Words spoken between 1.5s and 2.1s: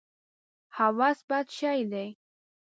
شی دی.